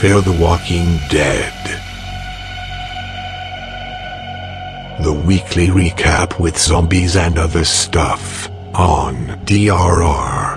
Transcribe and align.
Fear 0.00 0.22
the 0.22 0.32
Walking 0.40 0.98
Dead. 1.10 1.52
The 5.04 5.12
weekly 5.12 5.66
recap 5.68 6.40
with 6.40 6.56
zombies 6.56 7.16
and 7.16 7.38
other 7.38 7.66
stuff 7.66 8.48
on 8.72 9.38
DRR. 9.44 10.56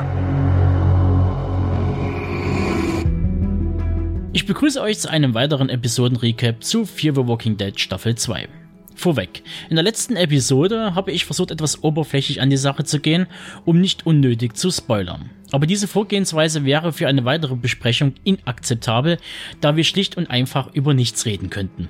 Ich 4.31 4.45
begrüße 4.45 4.81
euch 4.81 4.99
zu 4.99 5.09
einem 5.09 5.33
weiteren 5.33 5.67
Episoden-Recap 5.67 6.63
zu 6.63 6.85
Fear 6.85 7.13
the 7.13 7.27
Walking 7.27 7.57
Dead 7.57 7.77
Staffel 7.77 8.15
2. 8.15 8.47
Vorweg, 8.95 9.43
in 9.69 9.75
der 9.75 9.83
letzten 9.83 10.15
Episode 10.15 10.95
habe 10.95 11.11
ich 11.11 11.25
versucht, 11.25 11.51
etwas 11.51 11.83
oberflächlich 11.83 12.39
an 12.39 12.49
die 12.49 12.55
Sache 12.55 12.85
zu 12.85 13.01
gehen, 13.01 13.27
um 13.65 13.81
nicht 13.81 14.05
unnötig 14.05 14.55
zu 14.55 14.71
spoilern. 14.71 15.31
Aber 15.53 15.67
diese 15.67 15.87
Vorgehensweise 15.87 16.65
wäre 16.65 16.91
für 16.93 17.07
eine 17.07 17.25
weitere 17.25 17.55
Besprechung 17.55 18.15
inakzeptabel, 18.23 19.19
da 19.61 19.75
wir 19.75 19.83
schlicht 19.83 20.17
und 20.17 20.31
einfach 20.31 20.73
über 20.73 20.95
nichts 20.95 21.27
reden 21.27 21.51
könnten. 21.51 21.89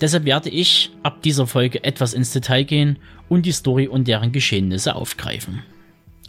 Deshalb 0.00 0.24
werde 0.26 0.48
ich 0.48 0.92
ab 1.02 1.20
dieser 1.20 1.48
Folge 1.48 1.82
etwas 1.82 2.14
ins 2.14 2.32
Detail 2.32 2.62
gehen 2.62 3.00
und 3.28 3.46
die 3.46 3.52
Story 3.52 3.88
und 3.88 4.06
deren 4.06 4.30
Geschehnisse 4.30 4.94
aufgreifen. 4.94 5.64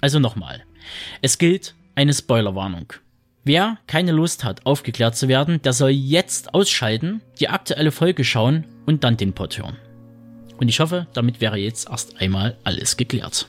Also 0.01 0.17
nochmal, 0.17 0.63
es 1.21 1.37
gilt 1.37 1.75
eine 1.93 2.13
Spoilerwarnung. 2.13 2.93
Wer 3.43 3.77
keine 3.85 4.11
Lust 4.11 4.43
hat, 4.43 4.65
aufgeklärt 4.65 5.15
zu 5.15 5.27
werden, 5.27 5.61
der 5.61 5.73
soll 5.73 5.91
jetzt 5.91 6.55
ausschalten, 6.55 7.21
die 7.39 7.47
aktuelle 7.47 7.91
Folge 7.91 8.23
schauen 8.23 8.65
und 8.87 9.03
dann 9.03 9.17
den 9.17 9.33
Pod 9.33 9.55
hören. 9.59 9.77
Und 10.57 10.67
ich 10.67 10.79
hoffe, 10.79 11.05
damit 11.13 11.41
wäre 11.41 11.57
jetzt 11.57 11.89
erst 11.91 12.19
einmal 12.19 12.57
alles 12.63 12.97
geklärt. 12.97 13.47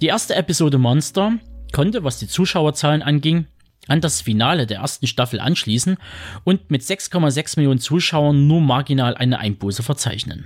Die 0.00 0.06
erste 0.06 0.34
Episode 0.34 0.78
Monster 0.78 1.34
konnte, 1.74 2.04
was 2.04 2.18
die 2.18 2.28
Zuschauerzahlen 2.28 3.02
anging, 3.02 3.46
an 3.88 4.00
das 4.00 4.22
Finale 4.22 4.66
der 4.66 4.78
ersten 4.78 5.06
Staffel 5.06 5.40
anschließen 5.40 5.98
und 6.44 6.70
mit 6.70 6.82
6,6 6.82 7.58
Millionen 7.58 7.80
Zuschauern 7.80 8.46
nur 8.46 8.62
marginal 8.62 9.14
eine 9.16 9.40
Einbuße 9.40 9.82
verzeichnen. 9.82 10.44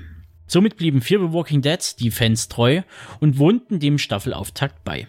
Somit 0.49 0.77
blieben 0.77 1.03
Fear 1.03 1.21
the 1.21 1.33
Walking 1.33 1.63
Dead 1.63 1.79
die 2.01 2.11
Fans 2.11 2.49
treu 2.49 2.81
und 3.21 3.39
wohnten 3.39 3.79
dem 3.79 3.99
Staffelauftakt 3.99 4.83
bei. 4.83 5.07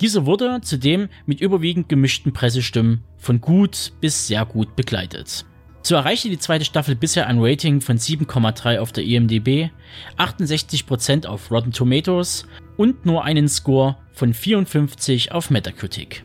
Dieser 0.00 0.26
wurde 0.26 0.60
zudem 0.62 1.08
mit 1.26 1.40
überwiegend 1.40 1.88
gemischten 1.88 2.32
Pressestimmen 2.32 3.04
von 3.18 3.40
gut 3.40 3.92
bis 4.00 4.26
sehr 4.26 4.46
gut 4.46 4.74
begleitet. 4.74 5.44
So 5.84 5.96
erreichte 5.96 6.28
die 6.28 6.38
zweite 6.38 6.64
Staffel 6.64 6.94
bisher 6.94 7.26
ein 7.26 7.40
Rating 7.40 7.80
von 7.80 7.98
7,3 7.98 8.78
auf 8.78 8.92
der 8.92 9.04
IMDb, 9.04 9.70
68% 10.16 11.26
auf 11.26 11.50
Rotten 11.50 11.72
Tomatoes 11.72 12.46
und 12.76 13.04
nur 13.04 13.24
einen 13.24 13.48
Score 13.48 13.96
von 14.12 14.32
54 14.32 15.32
auf 15.32 15.50
Metacritic. 15.50 16.24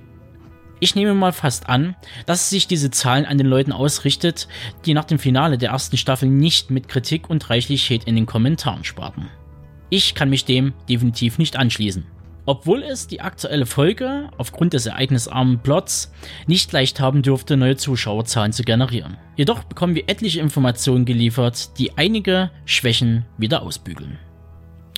Ich 0.79 0.93
nehme 0.93 1.15
mal 1.15 1.33
fast 1.33 1.69
an, 1.69 1.95
dass 2.27 2.51
sich 2.51 2.67
diese 2.67 2.91
Zahlen 2.91 3.25
an 3.25 3.39
den 3.39 3.47
Leuten 3.47 3.71
ausrichtet, 3.71 4.47
die 4.85 4.93
nach 4.93 5.05
dem 5.05 5.17
Finale 5.17 5.57
der 5.57 5.71
ersten 5.71 5.97
Staffel 5.97 6.29
nicht 6.29 6.69
mit 6.69 6.87
Kritik 6.87 7.29
und 7.29 7.49
reichlich 7.49 7.89
Hate 7.89 8.05
in 8.05 8.15
den 8.15 8.27
Kommentaren 8.27 8.83
sparten. 8.83 9.27
Ich 9.89 10.13
kann 10.13 10.29
mich 10.29 10.45
dem 10.45 10.73
definitiv 10.87 11.39
nicht 11.39 11.57
anschließen. 11.57 12.05
Obwohl 12.47 12.81
es 12.81 13.07
die 13.07 13.19
aktuelle 13.19 13.65
Folge 13.65 14.29
aufgrund 14.37 14.71
des 14.71 14.85
ereignisarmen 14.85 15.59
Plots 15.59 16.13
nicht 16.47 16.71
leicht 16.71 17.01
haben 17.01 17.21
dürfte, 17.21 17.57
neue 17.57 17.75
Zuschauerzahlen 17.75 18.53
zu 18.53 18.63
generieren. 18.63 19.17
Jedoch 19.35 19.65
bekommen 19.65 19.95
wir 19.95 20.07
etliche 20.07 20.39
Informationen 20.39 21.03
geliefert, 21.03 21.77
die 21.77 21.97
einige 21.97 22.49
Schwächen 22.63 23.25
wieder 23.37 23.63
ausbügeln. 23.63 24.17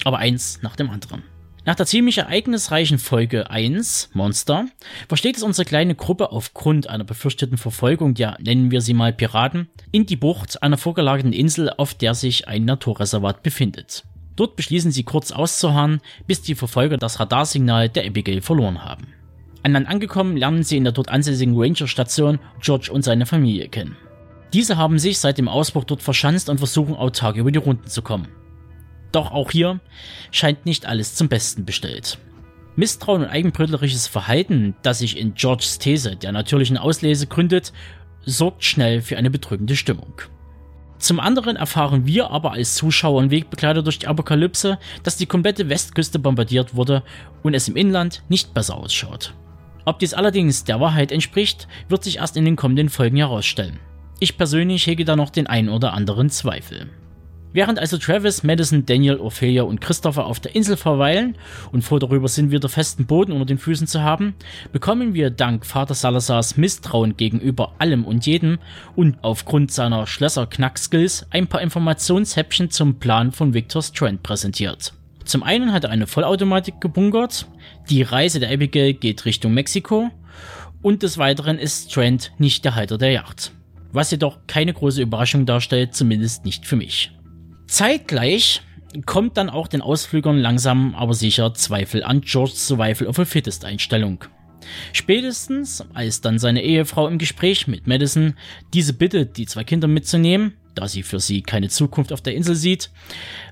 Aber 0.05 0.19
eins 0.19 0.61
nach 0.61 0.75
dem 0.75 0.91
anderen. 0.91 1.23
Nach 1.65 1.73
der 1.73 1.87
ziemlich 1.87 2.19
ereignisreichen 2.19 2.99
Folge 2.99 3.49
1, 3.49 4.11
Monster, 4.13 4.67
versteht 5.07 5.35
es 5.35 5.43
unsere 5.43 5.65
kleine 5.65 5.95
Gruppe 5.95 6.31
aufgrund 6.31 6.87
einer 6.87 7.03
befürchteten 7.03 7.57
Verfolgung 7.57 8.13
der, 8.13 8.37
nennen 8.39 8.69
wir 8.69 8.81
sie 8.81 8.93
mal 8.93 9.11
Piraten, 9.11 9.69
in 9.91 10.05
die 10.05 10.15
Bucht 10.15 10.61
einer 10.61 10.77
vorgelagerten 10.77 11.33
Insel, 11.33 11.71
auf 11.71 11.95
der 11.95 12.13
sich 12.13 12.47
ein 12.47 12.65
Naturreservat 12.65 13.41
befindet. 13.41 14.03
Dort 14.39 14.55
beschließen 14.55 14.91
sie 14.91 15.03
kurz 15.03 15.33
auszuharren, 15.33 15.99
bis 16.25 16.41
die 16.41 16.55
Verfolger 16.55 16.95
das 16.95 17.19
Radarsignal 17.19 17.89
der 17.89 18.05
Abigail 18.05 18.39
verloren 18.39 18.85
haben. 18.85 19.07
An 19.63 19.73
Land 19.73 19.89
angekommen 19.89 20.37
lernen 20.37 20.63
sie 20.63 20.77
in 20.77 20.85
der 20.85 20.93
dort 20.93 21.09
ansässigen 21.09 21.59
Ranger-Station 21.59 22.39
George 22.61 22.89
und 22.89 23.01
seine 23.01 23.25
Familie 23.25 23.67
kennen. 23.67 23.97
Diese 24.53 24.77
haben 24.77 24.97
sich 24.97 25.19
seit 25.19 25.39
dem 25.39 25.49
Ausbruch 25.49 25.83
dort 25.83 26.01
verschanzt 26.01 26.47
und 26.47 26.59
versuchen 26.59 26.95
autark 26.95 27.35
über 27.35 27.51
die 27.51 27.59
Runden 27.59 27.87
zu 27.87 28.01
kommen. 28.01 28.29
Doch 29.11 29.31
auch 29.31 29.51
hier 29.51 29.81
scheint 30.31 30.65
nicht 30.65 30.85
alles 30.85 31.15
zum 31.15 31.27
Besten 31.27 31.65
bestellt. 31.65 32.17
Misstrauen 32.77 33.23
und 33.23 33.27
eigenbrötlerisches 33.27 34.07
Verhalten, 34.07 34.73
das 34.83 34.99
sich 34.99 35.17
in 35.17 35.33
Georges 35.33 35.79
These 35.79 36.15
der 36.15 36.31
natürlichen 36.31 36.77
Auslese 36.77 37.27
gründet, 37.27 37.73
sorgt 38.23 38.63
schnell 38.63 39.01
für 39.01 39.17
eine 39.17 39.31
bedrückende 39.31 39.75
Stimmung. 39.75 40.21
Zum 40.99 41.21
anderen 41.21 41.55
erfahren 41.55 42.05
wir 42.05 42.29
aber 42.29 42.51
als 42.51 42.75
Zuschauer 42.75 43.19
und 43.19 43.31
Wegbegleiter 43.31 43.81
durch 43.81 43.99
die 43.99 44.07
Apokalypse, 44.07 44.77
dass 45.01 45.15
die 45.15 45.25
komplette 45.25 45.69
Westküste 45.69 46.19
bombardiert 46.19 46.75
wurde 46.75 47.03
und 47.41 47.53
es 47.53 47.69
im 47.69 47.77
Inland 47.77 48.21
nicht 48.27 48.53
besser 48.53 48.75
ausschaut. 48.75 49.33
Ob 49.85 49.99
dies 49.99 50.13
allerdings 50.13 50.65
der 50.65 50.81
Wahrheit 50.81 51.13
entspricht, 51.13 51.67
wird 51.87 52.03
sich 52.03 52.17
erst 52.17 52.35
in 52.35 52.43
den 52.43 52.57
kommenden 52.57 52.89
Folgen 52.89 53.15
herausstellen. 53.15 53.79
Ich 54.19 54.37
persönlich 54.37 54.85
hege 54.85 55.05
da 55.05 55.15
noch 55.15 55.29
den 55.29 55.47
ein 55.47 55.69
oder 55.69 55.93
anderen 55.93 56.29
Zweifel. 56.29 56.89
Während 57.51 57.79
also 57.79 57.97
Travis, 57.97 58.43
Madison, 58.43 58.85
Daniel, 58.85 59.19
Ophelia 59.19 59.63
und 59.63 59.81
Christopher 59.81 60.27
auf 60.27 60.39
der 60.39 60.55
Insel 60.55 60.77
verweilen 60.77 61.35
und 61.71 61.81
froh 61.81 61.97
darüber 61.97 62.27
sind, 62.27 62.51
wieder 62.51 62.69
festen 62.69 63.07
Boden 63.07 63.31
unter 63.31 63.45
den 63.45 63.57
Füßen 63.57 63.87
zu 63.87 64.03
haben, 64.03 64.35
bekommen 64.71 65.15
wir 65.15 65.31
dank 65.31 65.65
Vater 65.65 65.95
Salazars 65.95 66.57
Misstrauen 66.57 67.17
gegenüber 67.17 67.73
allem 67.79 68.05
und 68.05 68.27
jedem 68.27 68.59
und 68.95 69.17
aufgrund 69.23 69.71
seiner 69.71 70.05
Schlösser-Knack-Skills 70.05 71.25
ein 71.31 71.47
paar 71.47 71.61
Informationshäppchen 71.61 72.69
zum 72.69 72.99
Plan 72.99 73.31
von 73.31 73.55
Victor 73.55 73.81
Strand 73.81 74.21
präsentiert. 74.21 74.93
Zum 75.25 75.41
einen 75.41 75.73
hat 75.73 75.85
er 75.85 75.89
eine 75.89 76.05
Vollautomatik 76.05 76.79
gebunkert, 76.79 77.47
die 77.89 78.03
Reise 78.03 78.39
der 78.39 78.51
Abigail 78.51 78.93
geht 78.93 79.25
Richtung 79.25 79.55
Mexiko 79.55 80.11
und 80.83 81.01
des 81.01 81.17
Weiteren 81.17 81.57
ist 81.57 81.91
Strand 81.91 82.31
nicht 82.37 82.63
der 82.63 82.75
Halter 82.75 82.99
der 82.99 83.11
Yacht. 83.11 83.51
Was 83.91 84.11
jedoch 84.11 84.37
keine 84.45 84.73
große 84.73 85.01
Überraschung 85.01 85.47
darstellt, 85.47 85.95
zumindest 85.95 86.45
nicht 86.45 86.67
für 86.67 86.75
mich. 86.75 87.11
Zeitgleich 87.69 88.63
kommt 89.05 89.37
dann 89.37 89.51
auch 89.51 89.67
den 89.67 89.81
Ausflügern 89.81 90.39
langsam 90.39 90.95
aber 90.95 91.13
sicher 91.13 91.53
Zweifel 91.53 92.03
an 92.03 92.21
George's 92.21 92.67
Survival 92.67 93.07
of 93.07 93.19
a 93.19 93.25
Fittest 93.25 93.63
Einstellung. 93.63 94.25
Spätestens, 94.91 95.85
als 95.93 96.21
dann 96.21 96.39
seine 96.39 96.63
Ehefrau 96.63 97.07
im 97.07 97.19
Gespräch 97.19 97.67
mit 97.67 97.85
Madison 97.85 98.33
diese 98.73 98.93
bittet, 98.93 99.37
die 99.37 99.45
zwei 99.45 99.63
Kinder 99.63 99.87
mitzunehmen, 99.87 100.53
da 100.73 100.87
sie 100.87 101.03
für 101.03 101.19
sie 101.19 101.43
keine 101.43 101.69
Zukunft 101.69 102.11
auf 102.11 102.21
der 102.21 102.33
Insel 102.33 102.55
sieht, 102.55 102.89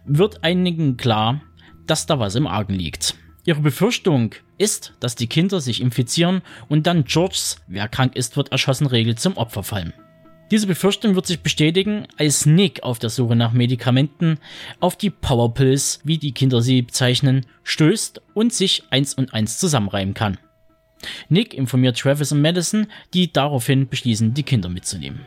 wird 0.03 0.43
einigen 0.43 0.97
klar, 0.97 1.41
dass 1.85 2.07
da 2.07 2.17
was 2.17 2.33
im 2.33 2.47
Argen 2.47 2.73
liegt. 2.73 3.13
Ihre 3.45 3.61
Befürchtung 3.61 4.33
ist, 4.57 4.93
dass 4.99 5.15
die 5.15 5.27
Kinder 5.27 5.61
sich 5.61 5.79
infizieren 5.79 6.41
und 6.69 6.87
dann 6.87 7.03
Georges, 7.03 7.61
wer 7.67 7.87
krank 7.87 8.15
ist, 8.15 8.35
wird 8.35 8.51
erschossen, 8.51 8.87
Regel 8.87 9.15
zum 9.15 9.37
Opfer 9.37 9.61
fallen. 9.61 9.93
Diese 10.49 10.67
Befürchtung 10.67 11.15
wird 11.15 11.25
sich 11.25 11.41
bestätigen, 11.41 12.07
als 12.17 12.45
Nick 12.45 12.83
auf 12.83 12.99
der 12.99 13.09
Suche 13.09 13.35
nach 13.35 13.51
Medikamenten 13.51 14.39
auf 14.79 14.95
die 14.95 15.09
Powerpills, 15.09 15.99
wie 16.05 16.17
die 16.17 16.31
Kinder 16.31 16.61
sie 16.61 16.81
bezeichnen, 16.83 17.45
stößt 17.63 18.21
und 18.33 18.53
sich 18.53 18.83
eins 18.89 19.13
und 19.13 19.33
eins 19.33 19.59
zusammenreimen 19.59 20.13
kann. 20.13 20.37
Nick 21.27 21.53
informiert 21.53 21.99
Travis 21.99 22.31
und 22.31 22.41
Madison, 22.41 22.87
die 23.13 23.31
daraufhin 23.31 23.89
beschließen, 23.89 24.33
die 24.33 24.43
Kinder 24.43 24.69
mitzunehmen. 24.69 25.25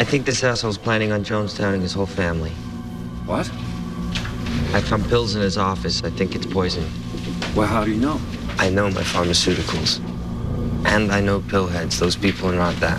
I 0.00 0.04
think 0.04 0.24
this 0.24 0.42
asshole's 0.42 0.78
planning 0.78 1.12
on 1.12 1.22
Jonestown 1.22 1.82
his 1.82 1.94
whole 1.94 2.06
family. 2.06 2.50
What? 3.26 3.50
I 4.74 4.80
found 4.80 5.06
pills 5.08 5.34
in 5.34 5.42
his 5.42 5.58
office. 5.58 6.02
I 6.02 6.10
think 6.10 6.34
it's 6.34 6.46
poison. 6.46 6.84
Well, 7.54 7.68
how 7.68 7.84
do 7.84 7.90
you 7.90 8.00
know? 8.00 8.18
I 8.58 8.70
know 8.70 8.90
my 8.90 9.02
pharmaceuticals. 9.02 10.00
And 10.86 11.12
I 11.12 11.20
know 11.20 11.40
pillheads. 11.40 11.98
Those 11.98 12.16
people 12.16 12.48
are 12.48 12.56
not 12.56 12.74
that. 12.80 12.98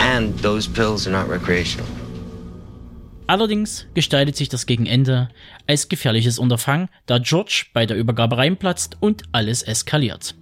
And 0.00 0.40
those 0.42 0.68
pills 0.68 1.06
are 1.06 1.12
not 1.12 1.30
recreational. 1.30 1.86
Allerdings 3.26 3.86
gestaltet 3.94 4.34
sich 4.34 4.48
das 4.48 4.66
gegen 4.66 4.86
Ende 4.86 5.28
als 5.68 5.88
gefährliches 5.88 6.40
Unterfangen, 6.40 6.88
da 7.06 7.18
George 7.18 7.66
bei 7.72 7.86
der 7.86 7.96
Übergabe 7.96 8.36
reinplatzt 8.36 8.96
und 8.98 9.22
alles 9.30 9.62
eskaliert. 9.62 10.34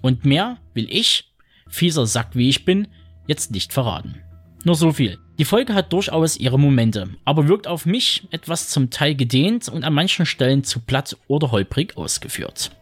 Und 0.00 0.24
mehr 0.24 0.58
will 0.74 0.88
ich, 0.90 1.32
fieser 1.68 2.06
Sack 2.06 2.30
wie 2.34 2.48
ich 2.48 2.64
bin, 2.64 2.88
jetzt 3.28 3.52
nicht 3.52 3.72
verraten. 3.72 4.16
Nur 4.64 4.74
so 4.74 4.92
viel. 4.92 5.18
Die 5.38 5.44
Folge 5.44 5.74
hat 5.74 5.92
durchaus 5.92 6.36
ihre 6.36 6.58
Momente, 6.58 7.08
aber 7.24 7.46
wirkt 7.48 7.68
auf 7.68 7.86
mich 7.86 8.26
etwas 8.32 8.68
zum 8.68 8.90
Teil 8.90 9.14
gedehnt 9.14 9.68
und 9.68 9.84
an 9.84 9.94
manchen 9.94 10.26
Stellen 10.26 10.64
zu 10.64 10.80
platt 10.80 11.16
oder 11.28 11.52
holprig 11.52 11.96
ausgeführt. 11.96 12.72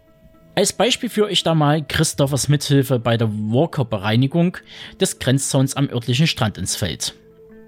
Als 0.56 0.72
Beispiel 0.72 1.08
führe 1.08 1.30
ich 1.30 1.42
da 1.42 1.54
mal 1.54 1.84
Christophers 1.86 2.48
Mithilfe 2.48 2.98
bei 2.98 3.16
der 3.16 3.30
Walker-Bereinigung 3.30 4.58
des 5.00 5.18
Grenzzauns 5.18 5.76
am 5.76 5.88
örtlichen 5.88 6.26
Strand 6.26 6.58
ins 6.58 6.76
Feld. 6.76 7.14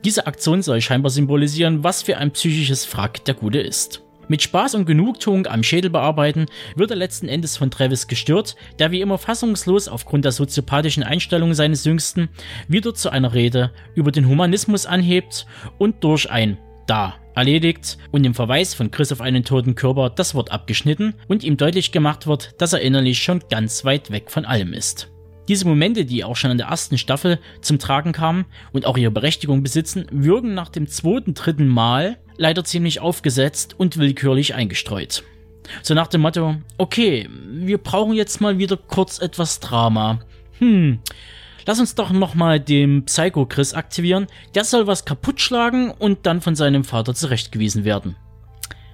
Diese 0.04 0.26
Aktion 0.26 0.62
soll 0.62 0.80
scheinbar 0.80 1.10
symbolisieren, 1.10 1.84
was 1.84 2.02
für 2.02 2.18
ein 2.18 2.32
psychisches 2.32 2.84
Frack 2.84 3.24
der 3.24 3.34
Gute 3.34 3.60
ist. 3.60 4.02
Mit 4.28 4.42
Spaß 4.42 4.74
und 4.74 4.86
Genugtuung 4.86 5.46
am 5.46 5.62
Schädel 5.62 5.90
bearbeiten 5.90 6.46
wird 6.74 6.90
er 6.90 6.96
letzten 6.96 7.28
Endes 7.28 7.56
von 7.56 7.70
Travis 7.70 8.08
gestört, 8.08 8.56
der 8.78 8.90
wie 8.90 9.00
immer 9.00 9.18
fassungslos 9.18 9.88
aufgrund 9.88 10.24
der 10.24 10.32
soziopathischen 10.32 11.02
Einstellung 11.02 11.54
seines 11.54 11.84
Jüngsten 11.84 12.30
wieder 12.66 12.94
zu 12.94 13.10
einer 13.10 13.34
Rede 13.34 13.72
über 13.94 14.10
den 14.10 14.28
Humanismus 14.28 14.86
anhebt 14.86 15.46
und 15.78 16.02
durch 16.02 16.30
ein 16.30 16.58
Da 16.86 17.14
erledigt 17.34 17.98
und 18.10 18.24
im 18.24 18.34
Verweis 18.34 18.74
von 18.74 18.90
Chris 18.90 19.12
auf 19.12 19.20
einen 19.20 19.44
toten 19.44 19.74
Körper 19.74 20.10
das 20.10 20.34
Wort 20.34 20.50
abgeschnitten 20.50 21.14
und 21.28 21.44
ihm 21.44 21.56
deutlich 21.56 21.92
gemacht 21.92 22.26
wird, 22.26 22.60
dass 22.60 22.72
er 22.72 22.80
innerlich 22.80 23.22
schon 23.22 23.42
ganz 23.50 23.84
weit 23.84 24.10
weg 24.10 24.30
von 24.30 24.44
allem 24.44 24.72
ist. 24.72 25.08
Diese 25.48 25.66
Momente, 25.66 26.04
die 26.04 26.24
auch 26.24 26.36
schon 26.36 26.52
in 26.52 26.58
der 26.58 26.68
ersten 26.68 26.98
Staffel 26.98 27.40
zum 27.60 27.78
Tragen 27.78 28.12
kamen 28.12 28.44
und 28.72 28.86
auch 28.86 28.96
ihre 28.96 29.10
Berechtigung 29.10 29.62
besitzen, 29.62 30.06
wirken 30.10 30.54
nach 30.54 30.68
dem 30.68 30.86
zweiten, 30.86 31.34
dritten 31.34 31.68
Mal 31.68 32.18
leider 32.36 32.64
ziemlich 32.64 33.00
aufgesetzt 33.00 33.74
und 33.76 33.98
willkürlich 33.98 34.54
eingestreut. 34.54 35.24
So 35.82 35.94
nach 35.94 36.06
dem 36.06 36.20
Motto, 36.20 36.56
okay, 36.78 37.28
wir 37.50 37.78
brauchen 37.78 38.14
jetzt 38.14 38.40
mal 38.40 38.58
wieder 38.58 38.76
kurz 38.76 39.18
etwas 39.20 39.60
Drama. 39.60 40.20
Hm, 40.58 41.00
lass 41.66 41.80
uns 41.80 41.94
doch 41.94 42.10
nochmal 42.10 42.60
den 42.60 43.04
Psycho 43.04 43.46
Chris 43.46 43.74
aktivieren. 43.74 44.26
Der 44.54 44.64
soll 44.64 44.86
was 44.86 45.04
kaputt 45.04 45.40
schlagen 45.40 45.90
und 45.90 46.26
dann 46.26 46.40
von 46.40 46.54
seinem 46.54 46.84
Vater 46.84 47.14
zurechtgewiesen 47.14 47.84
werden. 47.84 48.16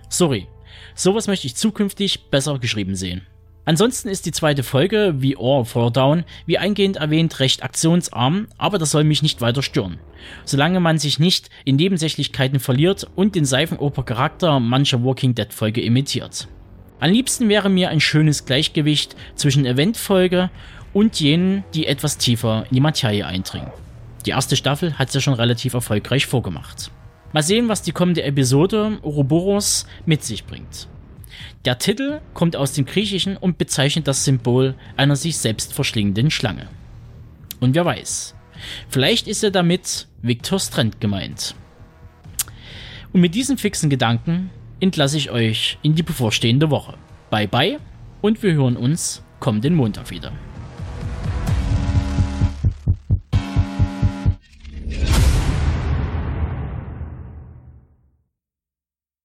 Sorry, 0.09 0.47
sowas 0.95 1.27
möchte 1.27 1.47
ich 1.47 1.57
zukünftig 1.57 2.31
besser 2.31 2.59
geschrieben 2.59 2.95
sehen. 2.95 3.27
Ansonsten 3.69 4.09
ist 4.09 4.25
die 4.25 4.33
zweite 4.33 4.63
Folge, 4.63 5.17
wie 5.19 5.37
All 5.39 5.67
Fall 5.67 5.91
Down, 5.91 6.25
wie 6.47 6.57
eingehend 6.57 6.97
erwähnt, 6.97 7.39
recht 7.39 7.63
aktionsarm, 7.63 8.49
aber 8.57 8.79
das 8.79 8.93
soll 8.93 9.05
mich 9.05 9.23
nicht 9.23 9.43
weiter 9.43 9.63
stören. 9.63 9.99
Solange 10.47 10.81
man 10.81 10.97
sich 10.97 11.19
nicht 11.19 11.51
in 11.67 11.77
Nebensächlichkeiten 11.77 12.61
verliert 12.61 13.07
und 13.15 13.35
den 13.35 13.45
Seifenoper-Charakter 13.45 14.59
mancher 14.59 15.05
Walking 15.05 15.35
Dead 15.35 15.53
Folge 15.53 15.83
imitiert. 15.83 16.49
Am 16.99 17.11
liebsten 17.11 17.51
wäre 17.51 17.69
mir 17.69 17.91
ein 17.91 18.01
schönes 18.01 18.47
Gleichgewicht 18.47 19.15
zwischen 19.35 19.67
Eventfolge 19.67 20.49
und 20.99 21.21
jenen, 21.21 21.63
die 21.75 21.87
etwas 21.87 22.19
tiefer 22.19 22.65
in 22.71 22.75
die 22.75 22.81
Materie 22.81 23.25
eindringen. 23.25 23.71
Die 24.27 24.31
erste 24.31 24.57
Staffel 24.57 24.99
hat 24.99 25.09
es 25.09 25.15
ja 25.15 25.21
schon 25.21 25.35
relativ 25.35 25.75
erfolgreich 25.75 26.27
vorgemacht. 26.27 26.91
Mal 27.33 27.45
sehen, 27.45 27.69
was 27.69 27.83
die 27.83 27.93
kommende 27.93 28.25
Episode 28.25 28.99
Ouroboros 29.03 29.87
mit 30.07 30.25
sich 30.25 30.45
bringt. 30.45 30.89
Der 31.65 31.79
Titel 31.79 32.21
kommt 32.35 32.57
aus 32.57 32.73
dem 32.73 32.85
Griechischen 32.85 33.37
und 33.37 33.59
bezeichnet 33.59 34.09
das 34.09 34.25
Symbol 34.25 34.75
einer 34.97 35.15
sich 35.15 35.39
selbst 35.39 35.73
verschlingenden 35.73 36.33
Schlange. 36.33 36.67
Und 37.61 37.77
wer 37.77 37.85
weiß, 37.85 38.35
vielleicht 38.89 39.29
ist 39.29 39.45
er 39.45 39.53
damit 39.53 40.09
Viktor 40.21 40.59
Strand 40.59 41.01
gemeint. 41.01 41.55
Und 43.13 43.21
mit 43.21 43.37
diesen 43.37 43.57
fixen 43.57 43.89
Gedanken 43.89 44.51
entlasse 44.81 45.17
ich 45.17 45.31
euch 45.31 45.79
in 45.83 45.95
die 45.95 46.03
bevorstehende 46.03 46.71
Woche. 46.71 46.95
Bye 47.31 47.47
bye 47.47 47.79
und 48.21 48.43
wir 48.43 48.55
hören 48.55 48.77
uns 48.77 49.23
kommenden 49.39 49.77
Montag 49.77 50.11
wieder. 50.11 50.33